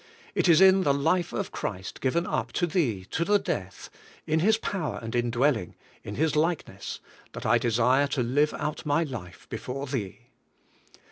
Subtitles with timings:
[0.33, 3.91] It is in the life of Christ given up to Thee to the death,
[4.25, 6.99] in His power and indwell ing, in His likeness,
[7.33, 10.31] that I desire to live out my life before Thee."